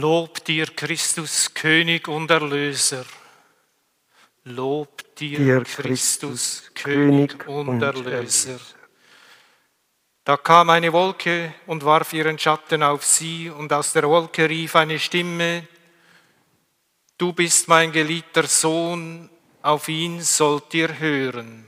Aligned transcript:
Lob 0.00 0.44
dir, 0.44 0.66
Christus, 0.66 1.52
König 1.54 2.08
und 2.08 2.30
Erlöser. 2.30 3.04
Lob 4.44 5.14
dir, 5.16 5.38
Dir, 5.38 5.62
Christus, 5.64 5.82
Christus, 5.82 6.70
König 6.74 7.48
und 7.48 7.82
Erlöser. 7.82 8.10
Erlöser. 8.12 8.60
Da 10.22 10.36
kam 10.36 10.70
eine 10.70 10.92
Wolke 10.92 11.54
und 11.66 11.84
warf 11.84 12.12
ihren 12.12 12.38
Schatten 12.38 12.82
auf 12.82 13.04
sie, 13.04 13.48
und 13.48 13.72
aus 13.72 13.92
der 13.92 14.08
Wolke 14.08 14.48
rief 14.48 14.76
eine 14.76 14.98
Stimme, 14.98 15.66
Du 17.18 17.32
bist 17.32 17.66
mein 17.68 17.92
geliebter 17.92 18.46
Sohn, 18.46 19.30
auf 19.62 19.88
ihn 19.88 20.20
sollt 20.20 20.74
ihr 20.74 20.98
hören. 20.98 21.64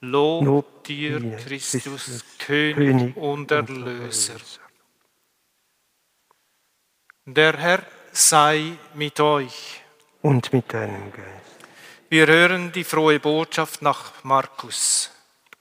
Lob, 0.00 0.44
Lob 0.44 0.84
dir, 0.84 1.20
Christus, 1.38 1.82
Christus, 1.82 2.24
König, 2.38 2.76
König 2.76 3.16
und 3.16 3.50
und 3.50 3.50
Erlöser. 3.50 4.36
Der 7.32 7.56
Herr 7.56 7.84
sei 8.10 8.72
mit 8.94 9.20
euch. 9.20 9.80
Und 10.20 10.52
mit 10.52 10.72
deinem 10.72 11.12
Geist. 11.12 11.58
Wir 12.08 12.26
hören 12.26 12.72
die 12.72 12.82
frohe 12.82 13.20
Botschaft 13.20 13.82
nach 13.82 14.24
Markus. 14.24 15.12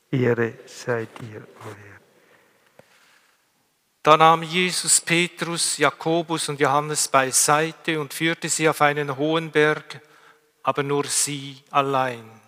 Ehre 0.09 0.55
sei 0.65 1.05
dir, 1.21 1.41
o 1.59 1.65
Herr. 1.65 1.99
Da 4.01 4.17
nahm 4.17 4.41
Jesus 4.41 4.99
Petrus, 4.99 5.77
Jakobus 5.77 6.49
und 6.49 6.59
Johannes 6.59 7.07
beiseite 7.07 8.01
und 8.01 8.15
führte 8.15 8.49
sie 8.49 8.67
auf 8.67 8.81
einen 8.81 9.15
hohen 9.15 9.51
Berg, 9.51 10.01
aber 10.63 10.81
nur 10.81 11.05
sie 11.05 11.61
allein. 11.69 12.41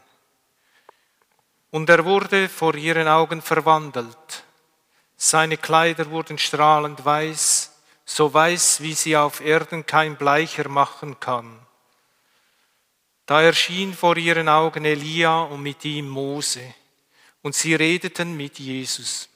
Und 1.69 1.87
er 1.91 2.03
wurde 2.05 2.49
vor 2.49 2.73
ihren 2.73 3.07
Augen 3.07 3.43
verwandelt. 3.43 4.43
Seine 5.15 5.57
Kleider 5.57 6.09
wurden 6.09 6.39
strahlend 6.39 7.05
weiß, 7.05 7.70
so 8.15 8.33
weiß, 8.33 8.81
wie 8.81 8.93
sie 8.93 9.15
auf 9.15 9.39
Erden 9.39 9.85
kein 9.85 10.17
Bleicher 10.17 10.67
machen 10.67 11.19
kann. 11.19 11.59
Da 13.25 13.41
erschien 13.41 13.93
vor 13.93 14.17
ihren 14.17 14.49
Augen 14.49 14.83
Elia 14.83 15.43
und 15.43 15.63
mit 15.63 15.85
ihm 15.85 16.09
Mose, 16.09 16.73
und 17.41 17.55
sie 17.55 17.73
redeten 17.73 18.35
mit 18.35 18.59
Jesus. 18.59 19.29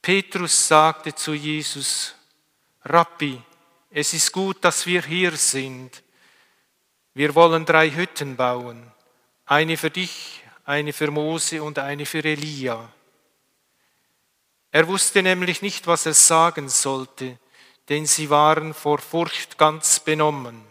Petrus 0.00 0.68
sagte 0.68 1.14
zu 1.14 1.34
Jesus, 1.34 2.14
Rabbi, 2.84 3.40
es 3.90 4.14
ist 4.14 4.32
gut, 4.32 4.64
dass 4.64 4.86
wir 4.86 5.02
hier 5.02 5.36
sind. 5.36 6.02
Wir 7.12 7.34
wollen 7.34 7.66
drei 7.66 7.90
Hütten 7.90 8.36
bauen, 8.36 8.90
eine 9.44 9.76
für 9.76 9.90
dich, 9.90 10.42
eine 10.64 10.94
für 10.94 11.10
Mose 11.10 11.62
und 11.62 11.78
eine 11.78 12.06
für 12.06 12.24
Elia. 12.24 12.90
Er 14.70 14.86
wusste 14.86 15.22
nämlich 15.22 15.62
nicht, 15.62 15.86
was 15.86 16.06
er 16.06 16.14
sagen 16.14 16.68
sollte, 16.68 17.38
denn 17.88 18.06
sie 18.06 18.28
waren 18.28 18.74
vor 18.74 18.98
Furcht 18.98 19.56
ganz 19.56 20.00
benommen. 20.00 20.62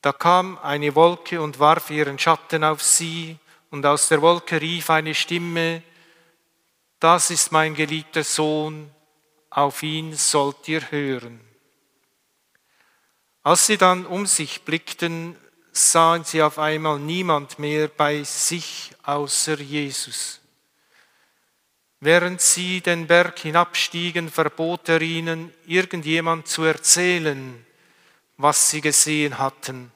Da 0.00 0.12
kam 0.12 0.58
eine 0.58 0.94
Wolke 0.94 1.40
und 1.40 1.58
warf 1.58 1.90
ihren 1.90 2.18
Schatten 2.18 2.62
auf 2.62 2.82
sie, 2.82 3.38
und 3.70 3.84
aus 3.84 4.08
der 4.08 4.22
Wolke 4.22 4.60
rief 4.60 4.88
eine 4.88 5.14
Stimme, 5.14 5.82
das 7.00 7.30
ist 7.30 7.52
mein 7.52 7.74
geliebter 7.74 8.24
Sohn, 8.24 8.90
auf 9.50 9.82
ihn 9.82 10.14
sollt 10.14 10.66
ihr 10.68 10.90
hören. 10.90 11.40
Als 13.42 13.66
sie 13.66 13.76
dann 13.76 14.06
um 14.06 14.26
sich 14.26 14.62
blickten, 14.62 15.36
sahen 15.72 16.24
sie 16.24 16.42
auf 16.42 16.58
einmal 16.58 16.98
niemand 16.98 17.58
mehr 17.58 17.88
bei 17.88 18.22
sich 18.22 18.92
außer 19.04 19.60
Jesus. 19.60 20.40
Während 22.00 22.40
sie 22.40 22.80
den 22.80 23.08
Berg 23.08 23.40
hinabstiegen, 23.40 24.30
verbot 24.30 24.88
er 24.88 25.02
ihnen, 25.02 25.52
irgendjemand 25.66 26.46
zu 26.46 26.62
erzählen, 26.62 27.66
was 28.36 28.70
sie 28.70 28.80
gesehen 28.80 29.38
hatten, 29.38 29.90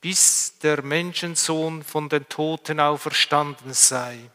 bis 0.00 0.58
der 0.62 0.82
Menschensohn 0.82 1.82
von 1.82 2.08
den 2.08 2.28
Toten 2.28 2.78
auferstanden 2.78 3.74
sei. 3.74 4.30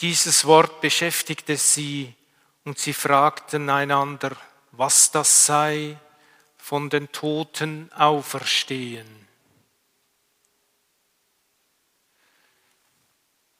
Dieses 0.00 0.44
Wort 0.44 0.80
beschäftigte 0.80 1.56
sie 1.56 2.14
und 2.64 2.78
sie 2.78 2.92
fragten 2.92 3.70
einander, 3.70 4.36
was 4.72 5.12
das 5.12 5.46
sei, 5.46 5.96
von 6.56 6.90
den 6.90 7.10
Toten 7.12 7.90
auferstehen. 7.92 9.27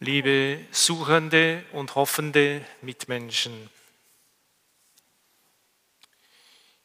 Liebe 0.00 0.64
suchende 0.70 1.62
und 1.72 1.94
hoffende 1.94 2.64
Mitmenschen. 2.80 3.68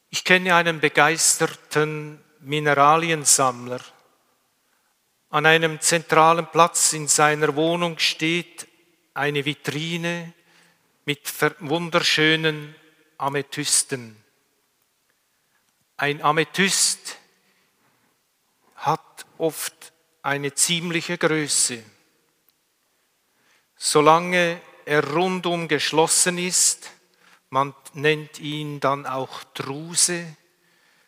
Ich 0.09 0.26
kenne 0.26 0.53
einen 0.56 0.81
begeisterten 0.81 2.22
Mineraliensammler. 2.42 3.80
An 5.30 5.46
einem 5.46 5.80
zentralen 5.80 6.48
Platz 6.48 6.94
in 6.94 7.08
seiner 7.08 7.56
Wohnung 7.56 8.00
steht 8.00 8.68
eine 9.14 9.46
Vitrine 9.46 10.34
mit 11.06 11.22
wunderschönen 11.59 12.76
Amethysten. 13.18 14.18
Ein 15.97 16.22
Amethyst 16.22 17.18
hat 18.76 19.26
oft 19.38 19.94
eine 20.22 20.53
ziemliche 20.53 21.18
Größe. 21.18 21.82
Solange 23.75 24.62
er 24.86 25.03
rundum 25.13 25.68
geschlossen 25.68 26.38
ist, 26.38 26.91
man 27.50 27.74
nennt 27.94 28.40
ihn 28.40 28.80
dann 28.80 29.06
auch 29.06 29.44
Druse, 29.53 30.36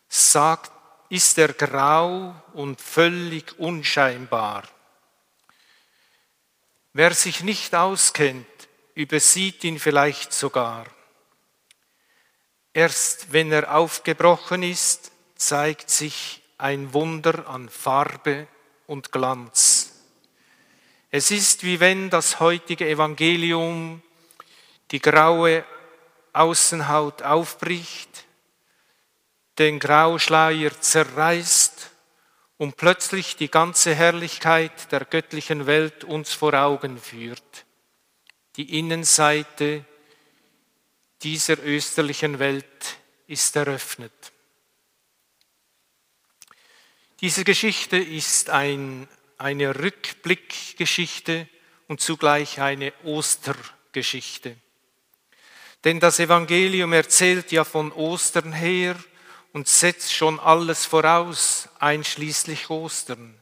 sagt, 0.07 0.71
ist 1.09 1.37
er 1.37 1.53
grau 1.53 2.35
und 2.53 2.81
völlig 2.81 3.57
unscheinbar. 3.59 4.63
Wer 6.93 7.13
sich 7.13 7.43
nicht 7.43 7.75
auskennt, 7.75 8.47
übersieht 8.95 9.63
ihn 9.63 9.79
vielleicht 9.79 10.33
sogar. 10.33 10.85
Erst 12.73 13.31
wenn 13.31 13.51
er 13.51 13.75
aufgebrochen 13.75 14.63
ist, 14.63 15.11
zeigt 15.35 15.89
sich 15.89 16.41
ein 16.57 16.93
Wunder 16.93 17.47
an 17.47 17.69
Farbe 17.69 18.47
und 18.87 19.11
Glanz. 19.11 19.76
Es 21.17 21.31
ist 21.31 21.63
wie 21.63 21.79
wenn 21.79 22.11
das 22.11 22.39
heutige 22.39 22.87
Evangelium 22.87 24.03
die 24.91 24.99
graue 24.99 25.65
Außenhaut 26.31 27.23
aufbricht, 27.23 28.25
den 29.57 29.79
Grauschleier 29.79 30.79
zerreißt 30.79 31.89
und 32.57 32.77
plötzlich 32.77 33.35
die 33.35 33.49
ganze 33.49 33.95
Herrlichkeit 33.95 34.91
der 34.91 35.05
göttlichen 35.05 35.65
Welt 35.65 36.03
uns 36.03 36.33
vor 36.33 36.53
Augen 36.53 36.99
führt. 36.99 37.65
Die 38.55 38.77
Innenseite 38.77 39.85
dieser 41.23 41.57
österlichen 41.63 42.37
Welt 42.37 42.99
ist 43.25 43.55
eröffnet. 43.55 44.13
Diese 47.21 47.43
Geschichte 47.43 47.97
ist 47.97 48.51
ein, 48.51 49.07
eine 49.37 49.77
Rückblickgeschichte 49.79 51.47
und 51.87 52.01
zugleich 52.01 52.59
eine 52.59 52.93
Ostergeschichte. 53.03 54.55
Denn 55.83 55.99
das 55.99 56.19
Evangelium 56.19 56.93
erzählt 56.93 57.51
ja 57.51 57.63
von 57.63 57.91
Ostern 57.91 58.51
her 58.51 58.95
und 59.53 59.67
setzt 59.67 60.13
schon 60.13 60.39
alles 60.39 60.85
voraus, 60.85 61.69
einschließlich 61.79 62.69
Ostern. 62.69 63.41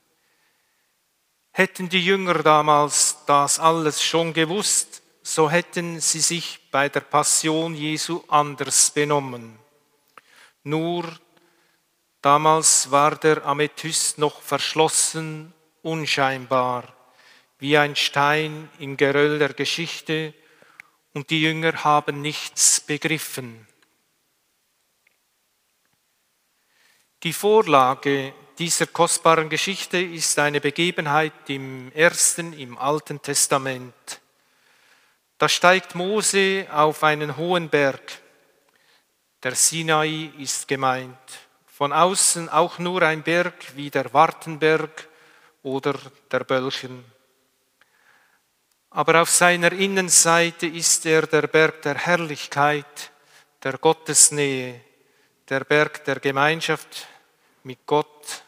Hätten 1.52 1.90
die 1.90 2.06
Jünger 2.06 2.44
damals 2.44 3.18
das 3.26 3.60
alles 3.60 4.04
schon 4.04 4.34
gewusst, 4.34 5.02
so 5.24 5.50
hätten 5.50 6.00
sie 6.02 6.20
sich 6.20 6.60
bei 6.70 6.90
der 6.90 7.00
Passion 7.00 7.74
Jesu 7.74 8.22
anders 8.28 8.92
benommen. 8.92 9.58
Nur 10.64 11.06
damals 12.22 12.92
war 12.92 13.16
der 13.16 13.44
Amethyst 13.46 14.20
noch 14.20 14.42
verschlossen, 14.42 15.55
unscheinbar, 15.86 16.94
wie 17.60 17.78
ein 17.78 17.96
Stein 17.96 18.70
im 18.80 18.98
Geröll 18.98 19.40
der 19.40 19.54
Geschichte 19.54 20.34
und 21.14 21.30
die 21.30 21.42
Jünger 21.42 21.84
haben 21.84 22.22
nichts 22.22 22.82
begriffen. 22.82 23.68
Die 27.24 27.34
Vorlage 27.34 28.34
dieser 28.58 28.88
kostbaren 28.88 29.50
Geschichte 29.50 29.98
ist 30.00 30.38
eine 30.40 30.60
Begebenheit 30.60 31.50
im 31.50 31.92
ersten, 31.94 32.54
im 32.54 32.78
Alten 32.78 33.22
Testament. 33.22 34.22
Da 35.38 35.48
steigt 35.48 35.96
Mose 35.96 36.68
auf 36.72 37.04
einen 37.04 37.38
hohen 37.38 37.70
Berg. 37.70 38.20
Der 39.44 39.56
Sinai 39.56 40.32
ist 40.40 40.68
gemeint. 40.68 41.18
Von 41.68 41.94
außen 41.94 42.50
auch 42.50 42.80
nur 42.80 43.02
ein 43.02 43.22
Berg 43.24 43.76
wie 43.76 43.90
der 43.90 44.14
Wartenberg 44.14 45.10
oder 45.66 46.00
der 46.32 46.44
Bölchen. 46.44 47.04
Aber 48.92 49.22
auf 49.22 49.32
seiner 49.32 49.72
Innenseite 49.72 50.68
ist 50.68 51.06
er 51.08 51.26
der 51.26 51.48
Berg 51.48 51.82
der 51.82 51.96
Herrlichkeit, 51.96 53.12
der 53.64 53.80
Gottesnähe, 53.80 54.80
der 55.50 55.64
Berg 55.66 56.06
der 56.06 56.20
Gemeinschaft 56.20 57.08
mit 57.64 57.80
Gott, 57.88 58.44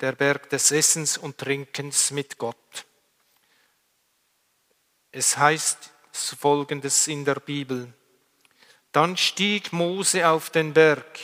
der 0.00 0.12
Berg 0.12 0.48
des 0.48 0.72
Essens 0.72 1.18
und 1.18 1.36
Trinkens 1.36 2.10
mit 2.10 2.38
Gott. 2.38 2.86
Es 5.12 5.36
heißt 5.36 5.90
folgendes 6.10 7.06
in 7.06 7.26
der 7.26 7.36
Bibel. 7.36 7.92
Dann 8.92 9.18
stieg 9.18 9.74
Mose 9.74 10.26
auf 10.26 10.48
den 10.48 10.72
Berg. 10.72 11.20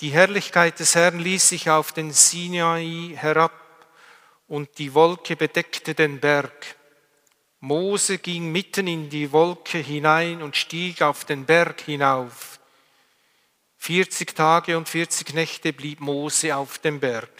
Die 0.00 0.10
Herrlichkeit 0.10 0.80
des 0.80 0.94
Herrn 0.94 1.18
ließ 1.18 1.50
sich 1.50 1.68
auf 1.68 1.92
den 1.92 2.12
Sinai 2.12 3.14
herab 3.14 3.59
und 4.50 4.78
die 4.78 4.94
Wolke 4.94 5.36
bedeckte 5.36 5.94
den 5.94 6.18
Berg. 6.18 6.74
Mose 7.60 8.18
ging 8.18 8.50
mitten 8.50 8.88
in 8.88 9.08
die 9.08 9.30
Wolke 9.30 9.78
hinein 9.78 10.42
und 10.42 10.56
stieg 10.56 11.02
auf 11.02 11.24
den 11.24 11.46
Berg 11.46 11.82
hinauf. 11.82 12.58
40 13.76 14.34
Tage 14.34 14.76
und 14.76 14.88
40 14.88 15.34
Nächte 15.34 15.72
blieb 15.72 16.00
Mose 16.00 16.56
auf 16.56 16.80
dem 16.80 16.98
Berg. 16.98 17.30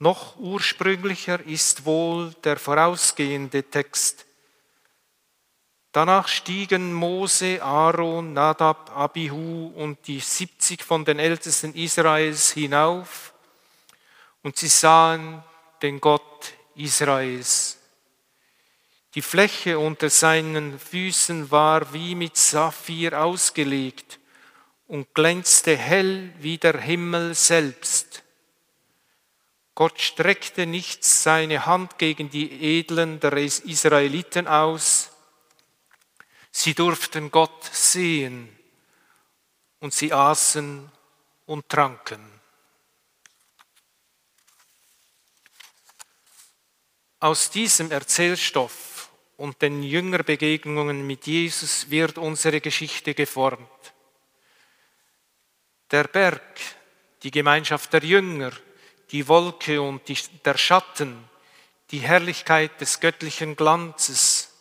Noch 0.00 0.36
ursprünglicher 0.38 1.40
ist 1.46 1.84
wohl 1.84 2.34
der 2.42 2.56
vorausgehende 2.56 3.62
Text. 3.70 4.26
Danach 5.92 6.26
stiegen 6.26 6.92
Mose, 6.92 7.62
Aaron, 7.62 8.32
Nadab, 8.32 8.90
Abihu 8.96 9.68
und 9.76 10.04
die 10.08 10.18
70 10.18 10.82
von 10.82 11.04
den 11.04 11.20
Ältesten 11.20 11.74
Israels 11.74 12.50
hinauf 12.50 13.33
und 14.44 14.56
sie 14.56 14.68
sahen 14.68 15.42
den 15.82 16.00
Gott 16.00 16.52
Israels. 16.76 17.78
Die 19.14 19.22
Fläche 19.22 19.78
unter 19.78 20.10
seinen 20.10 20.78
Füßen 20.78 21.50
war 21.50 21.92
wie 21.92 22.14
mit 22.14 22.36
Saphir 22.36 23.20
ausgelegt 23.20 24.20
und 24.86 25.14
glänzte 25.14 25.76
hell 25.76 26.32
wie 26.40 26.58
der 26.58 26.78
Himmel 26.78 27.34
selbst. 27.34 28.22
Gott 29.74 30.00
streckte 30.00 30.66
nicht 30.66 31.04
seine 31.04 31.64
Hand 31.66 31.98
gegen 31.98 32.28
die 32.28 32.78
Edlen 32.78 33.20
der 33.20 33.32
Israeliten 33.32 34.46
aus. 34.46 35.10
Sie 36.50 36.74
durften 36.74 37.30
Gott 37.30 37.64
sehen 37.72 38.54
und 39.80 39.94
sie 39.94 40.12
aßen 40.12 40.92
und 41.46 41.68
tranken. 41.68 42.34
Aus 47.24 47.48
diesem 47.48 47.90
Erzählstoff 47.90 49.08
und 49.38 49.62
den 49.62 49.82
Jüngerbegegnungen 49.82 51.06
mit 51.06 51.26
Jesus 51.26 51.88
wird 51.88 52.18
unsere 52.18 52.60
Geschichte 52.60 53.14
geformt. 53.14 53.94
Der 55.90 56.04
Berg, 56.04 56.42
die 57.22 57.30
Gemeinschaft 57.30 57.94
der 57.94 58.04
Jünger, 58.04 58.52
die 59.10 59.26
Wolke 59.26 59.80
und 59.80 60.06
die, 60.06 60.18
der 60.44 60.58
Schatten, 60.58 61.16
die 61.92 62.00
Herrlichkeit 62.00 62.78
des 62.82 63.00
göttlichen 63.00 63.56
Glanzes, 63.56 64.52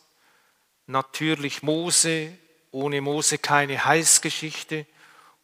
natürlich 0.87 1.63
Mose, 1.63 2.31
ohne 2.71 3.01
Mose 3.01 3.39
keine 3.39 3.83
Heilsgeschichte 3.83 4.85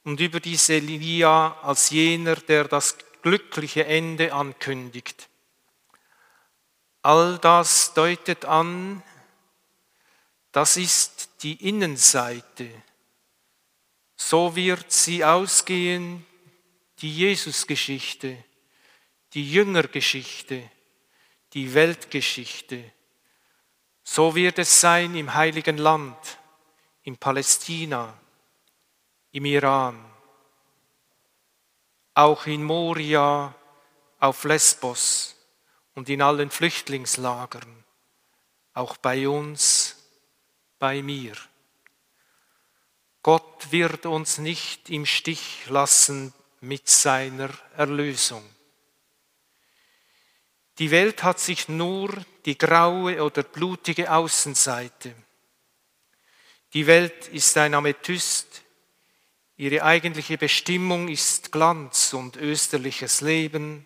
und 0.05 0.21
über 0.21 0.39
diese 0.39 0.75
Elia 0.75 1.57
als 1.63 1.89
jener, 1.89 2.37
der 2.37 2.69
das 2.69 2.95
glückliche 3.21 3.85
Ende 3.85 4.33
ankündigt. 4.33 5.28
All 7.01 7.37
das 7.37 7.93
deutet 7.93 8.45
an, 8.45 9.01
das 10.51 10.77
ist 10.77 11.43
die 11.43 11.67
Innenseite. 11.67 12.69
So 14.15 14.55
wird 14.55 14.91
sie 14.91 15.23
ausgehen, 15.23 16.25
die 16.99 17.15
Jesusgeschichte, 17.15 18.43
die 19.33 19.49
Jüngergeschichte, 19.49 20.69
die 21.53 21.73
Weltgeschichte. 21.73 22.91
So 24.03 24.35
wird 24.35 24.59
es 24.59 24.81
sein 24.81 25.15
im 25.15 25.33
heiligen 25.33 25.77
Land, 25.77 26.17
in 27.03 27.15
Palästina, 27.15 28.19
im 29.31 29.45
Iran, 29.45 30.03
auch 32.13 32.45
in 32.45 32.63
Moria, 32.63 33.55
auf 34.19 34.43
Lesbos 34.43 35.38
und 35.99 36.07
in 36.07 36.21
allen 36.21 36.49
Flüchtlingslagern, 36.49 37.83
auch 38.73 38.95
bei 38.95 39.27
uns 39.27 39.97
bei 40.79 41.03
mir. 41.03 41.35
Gott 43.21 43.73
wird 43.73 44.05
uns 44.05 44.37
nicht 44.37 44.89
im 44.89 45.05
Stich 45.05 45.65
lassen 45.67 46.33
mit 46.61 46.87
seiner 46.87 47.49
Erlösung. 47.75 48.41
Die 50.77 50.89
Welt 50.89 51.21
hat 51.23 51.41
sich 51.41 51.67
nur 51.67 52.15
die 52.45 52.57
graue 52.57 53.21
oder 53.21 53.43
blutige 53.43 54.09
Außenseite. 54.09 55.13
Die 56.71 56.87
Welt 56.87 57.27
ist 57.27 57.57
ein 57.57 57.73
Amethyst. 57.73 58.61
Ihre 59.57 59.83
eigentliche 59.83 60.37
Bestimmung 60.37 61.09
ist 61.09 61.51
Glanz 61.51 62.13
und 62.13 62.37
österliches 62.37 63.19
Leben. 63.19 63.85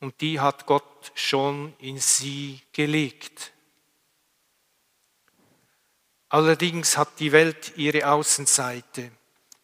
Und 0.00 0.20
die 0.20 0.40
hat 0.40 0.66
Gott 0.66 1.12
schon 1.14 1.74
in 1.78 1.98
sie 1.98 2.60
gelegt. 2.72 3.52
Allerdings 6.28 6.96
hat 6.96 7.18
die 7.18 7.32
Welt 7.32 7.72
ihre 7.76 8.10
Außenseite. 8.10 9.10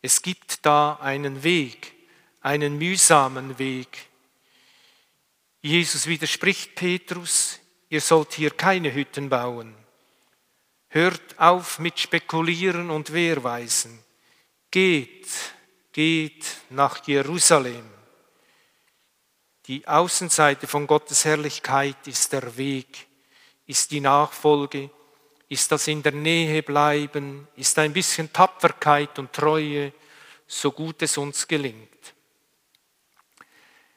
Es 0.01 0.23
gibt 0.23 0.65
da 0.65 0.95
einen 0.95 1.43
Weg, 1.43 1.93
einen 2.41 2.79
mühsamen 2.79 3.59
Weg. 3.59 4.09
Jesus 5.61 6.07
widerspricht 6.07 6.75
Petrus, 6.75 7.61
ihr 7.89 8.01
sollt 8.01 8.33
hier 8.33 8.51
keine 8.51 8.95
Hütten 8.95 9.29
bauen. 9.29 9.75
Hört 10.89 11.39
auf 11.39 11.79
mit 11.79 11.99
Spekulieren 11.99 12.91
und 12.91 13.13
Wehrweisen. 13.13 13.99
Geht, 14.71 15.29
geht 15.93 16.45
nach 16.71 17.07
Jerusalem. 17.07 17.89
Die 19.69 19.87
Außenseite 19.87 20.67
von 20.67 20.89
Gottes 20.89 21.25
Herrlichkeit 21.25 22.09
ist 22.09 22.33
der 22.33 22.57
Weg, 22.57 23.07
ist 23.67 23.93
die 23.93 24.01
Nachfolge, 24.01 24.91
ist 25.49 25.71
das 25.71 25.87
in 25.87 26.03
der 26.03 26.13
Nähe 26.13 26.65
bleiben, 26.65 27.47
ist 27.55 27.79
ein 27.79 27.93
bisschen 27.93 28.33
Tapferkeit 28.33 29.21
und 29.21 29.33
Treue, 29.33 29.93
so 30.49 30.73
gut 30.73 31.03
es 31.03 31.17
uns 31.17 31.47
gelingt. 31.47 32.15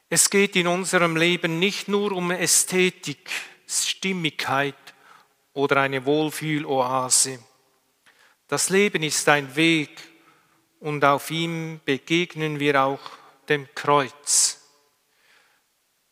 Es 0.08 0.30
geht 0.30 0.56
in 0.56 0.68
unserem 0.68 1.18
Leben 1.18 1.58
nicht 1.58 1.88
nur 1.88 2.12
um 2.12 2.30
Ästhetik, 2.30 3.32
Stimmigkeit 3.68 4.76
oder 5.54 5.82
eine 5.82 6.06
Wohlfühloase. 6.06 7.40
Das 8.48 8.70
Leben 8.70 9.02
ist 9.02 9.28
ein 9.30 9.56
Weg 9.56 10.00
und 10.80 11.04
auf 11.04 11.32
ihm 11.32 11.82
begegnen 11.84 12.60
wir 12.60 12.84
auch 12.84 13.00
dem 13.50 13.68
Kreuz. 13.74 14.65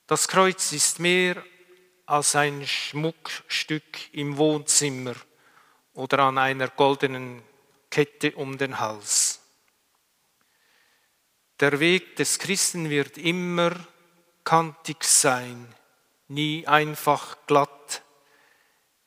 Das 0.05 0.27
Kreuz 0.27 0.73
ist 0.73 0.99
mehr 0.99 1.41
als 2.05 2.35
ein 2.35 2.67
Schmuckstück 2.67 4.13
im 4.13 4.37
Wohnzimmer 4.37 5.15
oder 5.93 6.19
an 6.19 6.37
einer 6.37 6.67
goldenen 6.67 7.41
Kette 7.89 8.35
um 8.35 8.57
den 8.57 8.79
Hals. 8.79 9.41
Der 11.61 11.79
Weg 11.79 12.17
des 12.17 12.37
Christen 12.37 12.89
wird 12.89 13.17
immer 13.17 13.71
kantig 14.43 15.05
sein, 15.05 15.73
nie 16.27 16.67
einfach 16.67 17.37
glatt. 17.47 18.01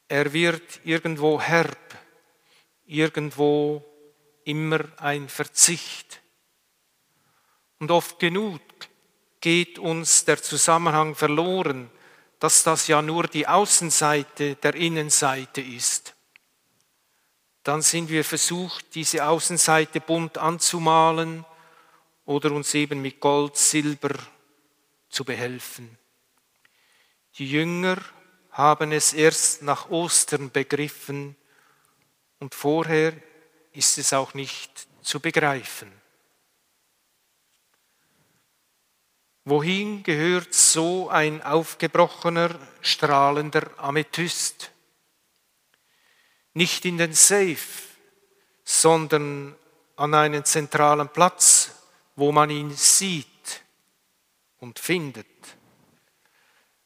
Er 0.09 0.33
wird 0.33 0.81
irgendwo 0.85 1.39
herb, 1.39 1.99
irgendwo 2.87 3.85
immer 4.45 4.81
ein 4.97 5.29
Verzicht. 5.29 6.23
Und 7.81 7.91
oft 7.91 8.19
genug 8.19 8.63
geht 9.47 9.79
uns 9.79 10.25
der 10.25 10.43
Zusammenhang 10.43 11.15
verloren, 11.15 11.89
dass 12.41 12.65
das 12.65 12.89
ja 12.89 13.01
nur 13.01 13.29
die 13.29 13.47
Außenseite 13.47 14.57
der 14.57 14.75
Innenseite 14.75 15.61
ist. 15.61 16.17
Dann 17.63 17.81
sind 17.81 18.11
wir 18.11 18.25
versucht, 18.25 18.93
diese 18.97 19.25
Außenseite 19.25 20.01
bunt 20.01 20.37
anzumalen 20.37 21.45
oder 22.25 22.51
uns 22.51 22.75
eben 22.75 23.01
mit 23.01 23.21
Gold, 23.21 23.57
Silber 23.57 24.17
zu 25.11 25.25
behelfen. 25.25 25.97
Die 27.39 27.49
Jünger 27.49 27.99
haben 28.51 28.91
es 28.91 29.13
erst 29.13 29.63
nach 29.63 29.91
Ostern 29.91 30.51
begriffen 30.51 31.37
und 32.41 32.53
vorher 32.53 33.13
ist 33.73 33.97
es 33.97 34.13
auch 34.13 34.35
nicht 34.35 34.89
zu 35.03 35.21
begreifen. 35.21 35.93
Wohin 39.49 40.03
gehört 40.03 40.53
so 40.55 41.09
ein 41.09 41.41
aufgebrochener, 41.41 42.59
strahlender 42.81 43.71
Amethyst? 43.77 44.73
Nicht 46.53 46.85
in 46.85 46.99
den 46.99 47.13
Safe, 47.13 47.57
sondern 48.65 49.55
an 49.95 50.15
einen 50.15 50.45
zentralen 50.45 51.09
Platz, 51.09 51.71
wo 52.17 52.33
man 52.33 52.51
ihn 52.51 52.73
sieht 52.73 53.63
und 54.59 54.81
findet. 54.81 55.29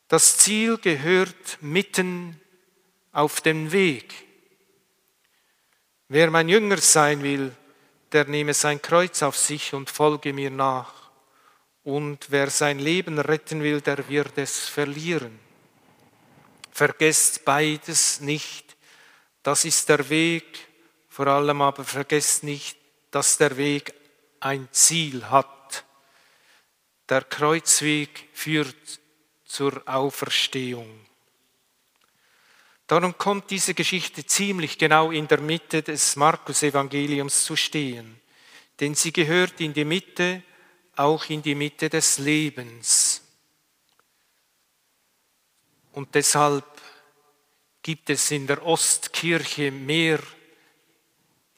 Das 0.09 0.37
Ziel 0.37 0.77
gehört 0.77 1.57
mitten 1.63 2.39
auf 3.11 3.41
den 3.41 3.73
Weg. 3.73 4.13
Wer 6.09 6.31
mein 6.31 6.51
Jünger 6.51 6.77
sein 6.77 7.23
will, 7.23 7.57
der 8.13 8.27
nehme 8.27 8.53
sein 8.53 8.83
Kreuz 8.83 9.23
auf 9.23 9.39
sich 9.39 9.73
und 9.73 9.89
folge 9.89 10.35
mir 10.35 10.51
nach. 10.51 11.00
Und 11.91 12.31
wer 12.31 12.51
sein 12.51 12.79
Leben 12.79 13.19
retten 13.19 13.65
will, 13.65 13.81
der 13.81 14.09
wird 14.09 14.39
es 14.39 14.69
verlieren. 14.69 15.41
Vergesst 16.71 17.45
beides 17.45 18.21
nicht. 18.21 18.77
Das 19.43 19.65
ist 19.65 19.89
der 19.89 20.09
Weg. 20.09 20.69
Vor 21.09 21.27
allem 21.27 21.61
aber 21.61 21.83
vergesst 21.83 22.45
nicht, 22.45 22.79
dass 23.11 23.39
der 23.39 23.57
Weg 23.57 23.93
ein 24.39 24.69
Ziel 24.71 25.29
hat. 25.31 25.85
Der 27.09 27.23
Kreuzweg 27.23 28.29
führt 28.35 29.01
zur 29.45 29.83
Auferstehung. 29.85 31.01
Darum 32.87 33.19
kommt 33.19 33.51
diese 33.51 33.75
Geschichte 33.75 34.25
ziemlich 34.25 34.79
genau 34.79 35.11
in 35.11 35.27
der 35.27 35.41
Mitte 35.41 35.83
des 35.83 36.15
Markus-Evangeliums 36.15 37.43
zu 37.43 37.57
stehen, 37.57 38.21
denn 38.79 38.95
sie 38.95 39.13
gehört 39.13 39.61
in 39.61 39.73
die 39.75 39.85
Mitte 39.85 40.45
auch 40.97 41.25
in 41.27 41.43
die 41.43 41.55
Mitte 41.55 41.89
des 41.89 42.19
Lebens. 42.19 43.23
Und 45.93 46.15
deshalb 46.15 46.65
gibt 47.83 48.11
es 48.11 48.31
in 48.31 48.47
der 48.47 48.65
Ostkirche 48.65 49.71
mehr 49.71 50.21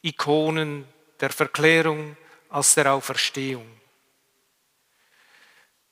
Ikonen 0.02 0.86
der 1.20 1.30
Verklärung 1.30 2.16
als 2.48 2.74
der 2.74 2.92
Auferstehung. 2.92 3.66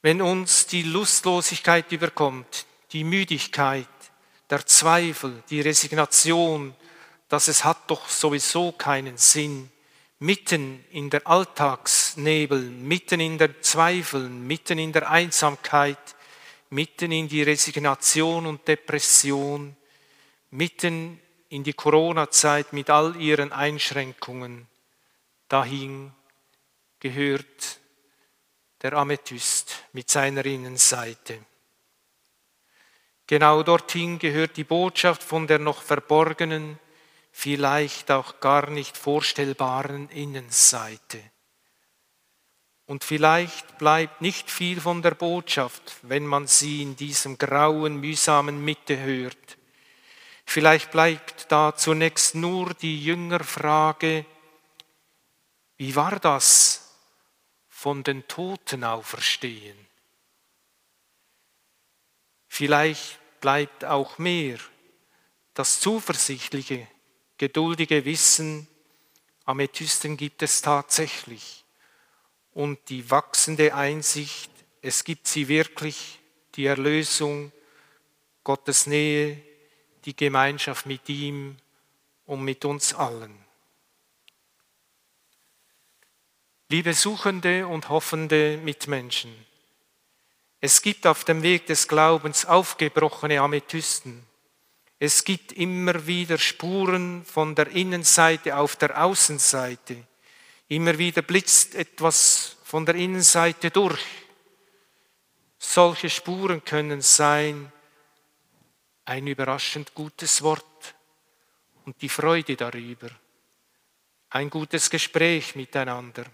Wenn 0.03 0.23
uns 0.23 0.67
die 0.67 0.83
Lustlosigkeit 0.83 1.91
überkommt, 1.93 2.67
die 2.93 3.05
Müdigkeit, 3.05 3.87
der 4.49 4.67
Zweifel, 4.67 5.43
die 5.51 5.61
Resignation, 5.61 6.75
dass 7.29 7.49
es 7.49 7.65
hat 7.65 7.89
doch 7.89 8.09
sowieso 8.09 8.73
keinen 8.73 9.17
Sinn, 9.17 9.71
mitten 10.19 10.85
in 10.91 11.11
der 11.11 11.27
Alltagsnebel, 12.11 12.61
mitten 12.61 13.21
in 13.21 13.39
der 13.39 13.61
Zweifeln, 13.63 14.47
mitten 14.47 14.79
in 14.79 14.93
der 14.93 15.11
Einsamkeit, 15.11 16.17
mitten 16.71 17.13
in 17.13 17.29
die 17.29 17.43
Resignation 17.43 18.47
und 18.47 18.67
Depression, 18.67 19.77
mitten 20.51 21.21
in 21.51 21.63
die 21.63 21.73
Corona-Zeit 21.73 22.73
mit 22.73 22.91
all 22.91 23.17
ihren 23.17 23.53
Einschränkungen, 23.53 24.67
dahin 25.49 26.13
gehört 26.99 27.79
der 28.83 28.95
Amethyst 28.95 29.85
mit 29.93 30.09
seiner 30.11 30.45
Innenseite. 30.45 31.39
Genau 33.27 33.63
dorthin 33.63 34.19
gehört 34.19 34.57
die 34.57 34.65
Botschaft 34.65 35.23
von 35.23 35.47
der 35.47 35.61
noch 35.61 35.83
verborgenen, 35.83 36.79
vielleicht 37.31 38.11
auch 38.11 38.41
gar 38.41 38.69
nicht 38.71 38.97
vorstellbaren 38.97 40.09
Innenseite. 40.09 41.21
Und 42.91 43.05
vielleicht 43.05 43.79
bleibt 43.79 44.21
nicht 44.21 44.51
viel 44.51 44.81
von 44.81 45.01
der 45.01 45.13
Botschaft, 45.13 45.95
wenn 46.03 46.27
man 46.27 46.49
sie 46.49 46.83
in 46.83 46.97
diesem 46.97 47.39
grauen, 47.39 48.01
mühsamen 48.01 48.65
Mitte 48.65 48.99
hört. 48.99 49.59
Vielleicht 50.45 50.91
bleibt 50.91 51.53
da 51.53 51.73
zunächst 51.77 52.35
nur 52.35 52.75
die 52.75 53.05
Jüngerfrage, 53.05 54.27
wie 55.77 55.95
war 55.95 56.19
das 56.19 56.97
von 57.69 58.03
den 58.03 58.27
Toten 58.27 58.83
auferstehen? 58.83 59.79
Vielleicht 62.49 63.21
bleibt 63.41 63.85
auch 63.85 64.19
mehr 64.19 64.59
das 65.55 65.79
zuversichtliche, 65.79 66.89
geduldige 67.39 68.05
Wissen, 68.05 68.67
Amethysten 69.45 70.17
gibt 70.17 70.43
es 70.43 70.61
tatsächlich 70.61 71.60
und 72.53 72.79
die 72.89 73.11
wachsende 73.11 73.75
Einsicht, 73.75 74.51
es 74.83 75.05
gibt 75.05 75.27
sie 75.27 75.49
wirklich, 75.49 76.19
die 76.55 76.67
Erlösung, 76.67 77.53
Gottes 78.45 78.87
Nähe, 78.87 79.41
die 80.05 80.17
Gemeinschaft 80.17 80.87
mit 80.87 81.09
ihm 81.09 81.57
und 82.27 82.45
mit 82.45 82.65
uns 82.65 82.95
allen. 82.95 83.35
Liebe 86.69 86.95
Suchende 86.95 87.67
und 87.67 87.89
hoffende 87.89 88.59
Mitmenschen, 88.59 89.35
es 90.61 90.83
gibt 90.83 91.07
auf 91.07 91.25
dem 91.25 91.43
Weg 91.43 91.67
des 91.67 91.89
Glaubens 91.89 92.47
aufgebrochene 92.47 93.41
Amethysten, 93.41 94.25
es 95.03 95.25
gibt 95.25 95.53
immer 95.53 96.07
wieder 96.07 96.37
Spuren 96.37 97.25
von 97.25 97.55
der 97.55 97.69
Innenseite 97.69 98.57
auf 98.57 98.77
der 98.77 99.03
Außenseite. 99.03 100.07
Immer 100.71 100.97
wieder 100.99 101.23
blitzt 101.23 101.75
etwas 101.75 102.57
von 102.63 102.87
der 102.87 102.95
Innenseite 102.95 103.73
durch. 103.73 104.01
Solche 105.59 106.09
Spuren 106.09 106.65
können 106.65 107.01
sein 107.01 107.73
ein 109.05 109.27
überraschend 109.27 109.93
gutes 109.95 110.43
Wort 110.43 110.95
und 111.85 112.01
die 112.01 112.09
Freude 112.09 112.55
darüber, 112.55 113.11
ein 114.29 114.49
gutes 114.49 114.89
Gespräch 114.91 115.57
miteinander, 115.57 116.25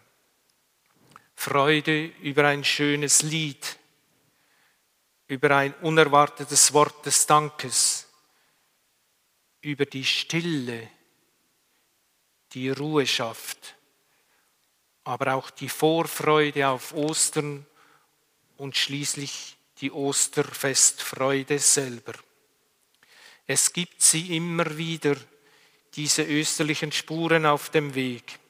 Freude 1.35 2.05
über 2.05 2.45
ein 2.45 2.63
schönes 2.63 3.23
Lied, 3.23 3.79
über 5.29 5.57
ein 5.57 5.73
unerwartetes 5.81 6.75
Wort 6.75 7.07
des 7.07 7.27
Dankes, 7.27 8.07
über 9.63 9.87
die 9.87 10.05
Stille, 10.05 10.91
die 12.53 12.69
Ruhe 12.69 13.07
schafft, 13.07 13.76
aber 15.07 15.35
auch 15.35 15.51
die 15.51 15.69
Vorfreude 15.69 16.67
auf 16.67 16.93
Ostern 16.93 17.65
und 18.57 18.77
schließlich 18.77 19.57
die 19.81 19.93
Osterfestfreude 19.93 21.61
selber. 21.61 22.15
Es 23.47 23.73
gibt 23.73 24.03
sie 24.03 24.37
immer 24.37 24.77
wieder, 24.77 25.17
diese 25.95 26.25
österlichen 26.25 26.91
Spuren 26.91 27.47
auf 27.47 27.71
dem 27.71 27.95
Weg. 27.95 28.41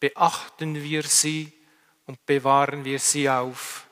Beachten 0.00 0.82
wir 0.82 1.02
sie 1.02 1.52
und 2.06 2.24
bewahren 2.24 2.86
wir 2.86 2.98
sie 2.98 3.28
auf. 3.28 3.86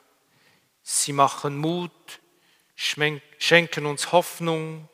Sie 0.81 1.13
machen 1.13 1.57
Mut, 1.57 1.91
schenken 2.75 3.85
uns 3.85 4.11
Hoffnung, 4.11 4.89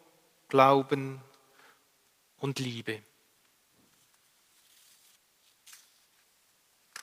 Glauben 0.50 1.22
und 2.40 2.60
Liebe. 2.60 3.02